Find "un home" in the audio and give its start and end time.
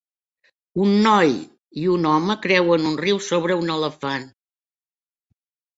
1.97-2.39